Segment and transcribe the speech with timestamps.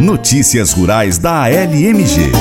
[0.00, 2.32] Notícias Rurais da ALMG.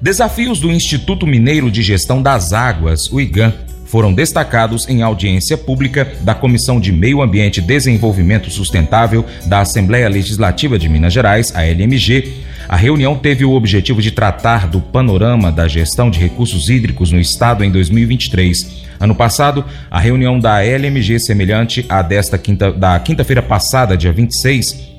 [0.00, 3.52] Desafios do Instituto Mineiro de Gestão das Águas, o IGAN,
[3.84, 10.08] foram destacados em audiência pública da Comissão de Meio Ambiente e Desenvolvimento Sustentável da Assembleia
[10.08, 12.42] Legislativa de Minas Gerais, a LMG.
[12.68, 17.20] A reunião teve o objetivo de tratar do panorama da gestão de recursos hídricos no
[17.20, 18.86] estado em 2023.
[18.98, 24.96] Ano passado, a reunião da LMG, semelhante à desta quinta, da quinta-feira passada, dia 26,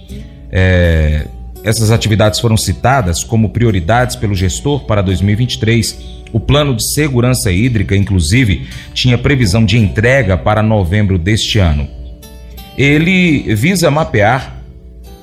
[0.52, 1.26] é,
[1.68, 7.96] essas atividades foram citadas como prioridades pelo gestor para 2023 o plano de segurança hídrica,
[7.96, 11.88] inclusive, tinha previsão de entrega para novembro deste ano.
[12.78, 14.62] Ele visa mapear,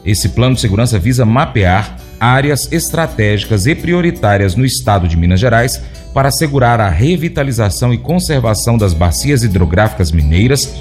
[0.04, 5.82] esse plano de segurança visa mapear áreas estratégicas e prioritárias no estado de Minas Gerais
[6.12, 10.74] para assegurar a revitalização e conservação das bacias hidrográficas mineiras,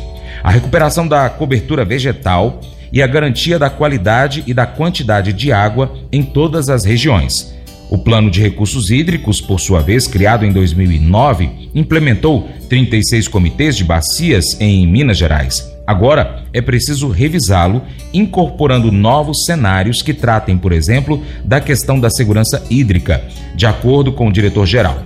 [0.43, 2.61] a recuperação da cobertura vegetal
[2.93, 7.51] e a garantia da qualidade e da quantidade de água em todas as regiões.
[7.89, 13.83] O Plano de Recursos Hídricos, por sua vez, criado em 2009, implementou 36 comitês de
[13.83, 15.71] bacias em Minas Gerais.
[15.85, 17.81] Agora é preciso revisá-lo,
[18.13, 24.27] incorporando novos cenários que tratem, por exemplo, da questão da segurança hídrica, de acordo com
[24.27, 25.03] o diretor-geral.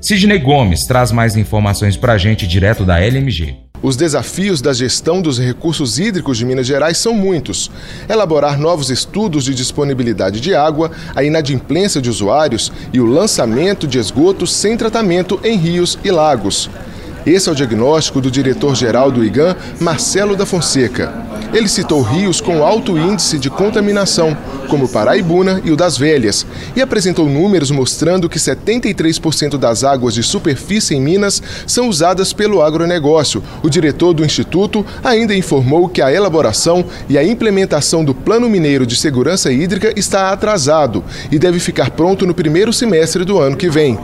[0.00, 3.67] Sidney Gomes traz mais informações para a gente direto da LMG.
[3.80, 7.70] Os desafios da gestão dos recursos hídricos de Minas Gerais são muitos.
[8.08, 13.98] Elaborar novos estudos de disponibilidade de água, a inadimplência de usuários e o lançamento de
[13.98, 16.68] esgotos sem tratamento em rios e lagos.
[17.28, 21.12] Esse é o diagnóstico do diretor-geral do IGAN, Marcelo da Fonseca.
[21.52, 24.36] Ele citou rios com alto índice de contaminação,
[24.68, 30.14] como o Paraibuna e o das Velhas, e apresentou números mostrando que 73% das águas
[30.14, 33.42] de superfície em Minas são usadas pelo agronegócio.
[33.62, 38.86] O diretor do Instituto ainda informou que a elaboração e a implementação do Plano Mineiro
[38.86, 43.68] de Segurança Hídrica está atrasado e deve ficar pronto no primeiro semestre do ano que
[43.68, 43.98] vem,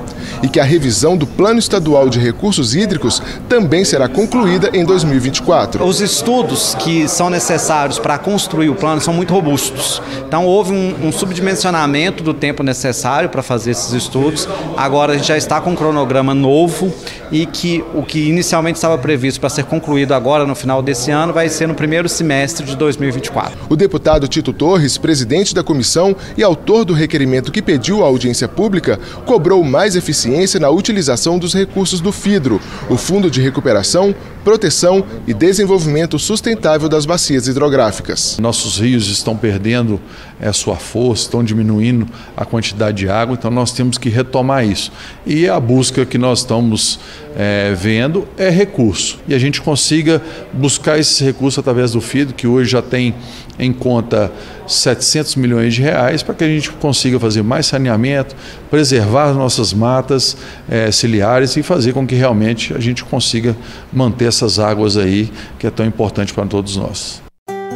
[0.45, 5.83] e que a revisão do Plano Estadual de Recursos Hídricos também será concluída em 2024.
[5.83, 10.03] Os estudos que são necessários para construir o plano são muito robustos.
[10.29, 14.47] Então, houve um, um subdimensionamento do tempo necessário para fazer esses estudos.
[14.77, 16.93] Agora a gente já está com um cronograma novo
[17.33, 21.33] e que o que inicialmente estava previsto para ser concluído agora no final desse ano
[21.33, 23.61] vai ser no primeiro semestre de 2024.
[23.71, 28.47] O deputado Tito Torres, presidente da comissão e autor do requerimento que pediu a audiência
[28.47, 35.03] pública, cobrou mais eficiência na utilização dos recursos do FIDRO, o Fundo de Recuperação, Proteção
[35.27, 38.37] e Desenvolvimento Sustentável das Bacias Hidrográficas.
[38.39, 39.99] Nossos rios estão perdendo
[40.39, 42.07] a sua força, estão diminuindo
[42.37, 44.93] a quantidade de água, então nós temos que retomar isso.
[45.25, 47.01] E a busca que nós estamos
[47.35, 49.19] é, vendo é recurso.
[49.27, 50.21] E a gente consiga
[50.53, 53.15] buscar esses recursos através do FIDO, que hoje já tem
[53.59, 54.33] em conta
[54.67, 58.35] 700 milhões de reais, para que a gente consiga fazer mais saneamento,
[58.71, 60.37] preservar as nossas matas
[60.69, 63.57] é, ciliares e fazer com que realmente a gente consiga
[63.93, 67.24] manter essas águas aí, que é tão importante para todos nós.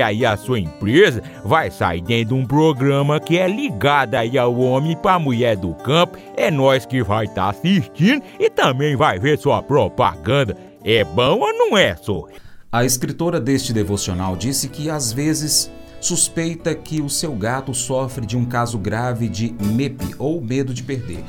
[0.00, 4.56] aí a sua empresa vai sair dentro de um programa que é ligado aí ao
[4.58, 6.18] homem para a mulher do campo.
[6.36, 10.56] É nós que vai estar tá assistindo e também vai ver sua propaganda.
[10.84, 12.24] É bom ou não é, só?
[12.70, 15.70] A escritora deste devocional disse que às vezes
[16.00, 20.82] suspeita que o seu gato sofre de um caso grave de MEP ou medo de
[20.82, 21.24] perder.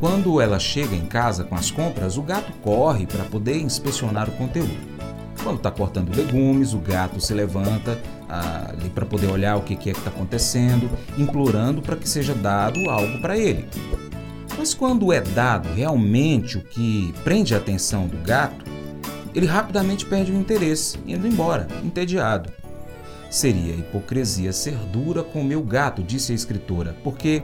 [0.00, 4.32] Quando ela chega em casa com as compras, o gato corre para poder inspecionar o
[4.32, 4.76] conteúdo.
[5.44, 8.00] Quando está cortando legumes, o gato se levanta
[8.30, 12.08] ah, ali para poder olhar o que, que é que está acontecendo, implorando para que
[12.08, 13.68] seja dado algo para ele.
[14.56, 18.64] Mas quando é dado realmente o que prende a atenção do gato,
[19.34, 22.50] ele rapidamente perde o interesse, indo embora, entediado.
[23.28, 27.42] Seria hipocrisia ser dura com o meu gato, disse a escritora, porque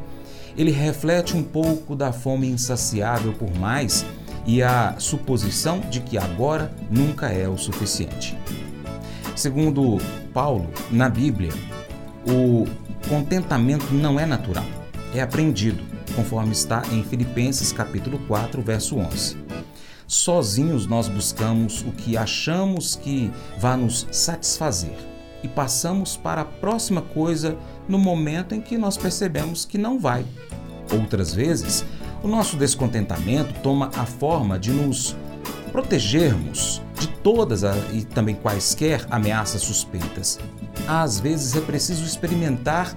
[0.56, 4.06] ele reflete um pouco da fome insaciável por mais
[4.46, 8.36] e a suposição de que agora nunca é o suficiente.
[9.36, 9.98] Segundo
[10.32, 11.52] Paulo, na Bíblia,
[12.26, 12.66] o
[13.08, 14.66] contentamento não é natural,
[15.14, 15.82] é aprendido,
[16.14, 19.36] conforme está em Filipenses capítulo 4, verso 11.
[20.06, 24.96] Sozinhos nós buscamos o que achamos que vai nos satisfazer.
[25.42, 27.56] e passamos para a próxima coisa
[27.88, 30.24] no momento em que nós percebemos que não vai.
[30.92, 31.84] Outras vezes,
[32.22, 35.16] o nosso descontentamento toma a forma de nos
[35.72, 40.38] protegermos de todas a, e também quaisquer ameaças suspeitas.
[40.86, 42.94] Às vezes é preciso experimentar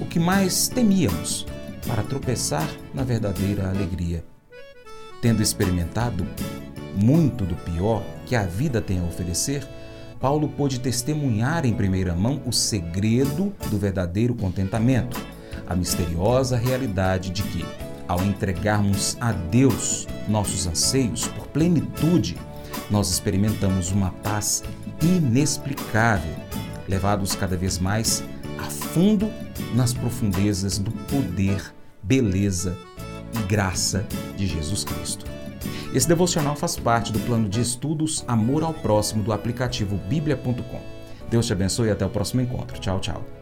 [0.00, 1.46] o que mais temíamos
[1.86, 4.24] para tropeçar na verdadeira alegria.
[5.20, 6.26] Tendo experimentado
[6.94, 9.66] muito do pior que a vida tem a oferecer,
[10.20, 15.20] Paulo pôde testemunhar em primeira mão o segredo do verdadeiro contentamento,
[15.66, 17.64] a misteriosa realidade de que,
[18.12, 22.36] ao entregarmos a Deus nossos anseios por plenitude,
[22.90, 24.62] nós experimentamos uma paz
[25.00, 26.34] inexplicável,
[26.86, 28.22] levados cada vez mais
[28.58, 29.30] a fundo
[29.74, 32.76] nas profundezas do poder, beleza
[33.34, 34.06] e graça
[34.36, 35.24] de Jesus Cristo.
[35.94, 40.80] Esse devocional faz parte do plano de estudos Amor ao Próximo do aplicativo bíblia.com.
[41.30, 42.78] Deus te abençoe e até o próximo encontro.
[42.78, 43.41] Tchau, tchau.